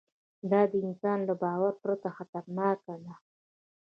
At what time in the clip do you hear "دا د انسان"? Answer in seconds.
0.51-1.19